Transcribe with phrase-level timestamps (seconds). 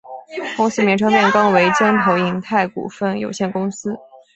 [0.57, 3.95] 公司名称变更为京投银泰股份有限公司。